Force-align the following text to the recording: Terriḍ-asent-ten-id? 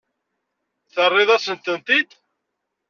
Terriḍ-asent-ten-id? 0.93 2.09